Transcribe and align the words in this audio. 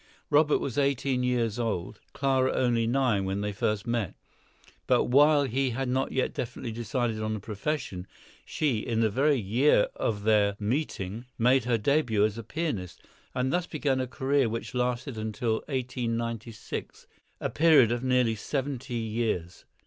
Robert 0.31 0.57
was 0.57 0.79
eighteen 0.79 1.21
years 1.21 1.59
old, 1.59 1.99
Clara 2.11 2.51
only 2.53 2.87
nine, 2.87 3.23
when 3.23 3.41
they 3.41 3.51
first 3.53 3.85
met; 3.85 4.15
but 4.87 5.03
while 5.03 5.43
he 5.43 5.69
had 5.69 5.87
not 5.87 6.11
yet 6.11 6.33
definitely 6.33 6.71
decided 6.71 7.21
on 7.21 7.35
a 7.35 7.39
profession, 7.39 8.07
she, 8.43 8.79
in 8.79 9.01
the 9.01 9.11
very 9.11 9.39
year 9.39 9.89
of 9.95 10.23
their 10.23 10.55
meeting, 10.59 11.25
made 11.37 11.65
her 11.65 11.77
début 11.77 12.25
as 12.25 12.35
a 12.35 12.43
pianist, 12.43 13.03
and 13.35 13.53
thus 13.53 13.67
began 13.67 13.99
a 13.99 14.07
career 14.07 14.49
which 14.49 14.73
lasted 14.73 15.19
until 15.19 15.57
1896, 15.67 17.05
a 17.39 17.51
period 17.51 17.91
of 17.91 18.03
nearly 18.03 18.33
seventy 18.33 18.95
years! 18.95 19.65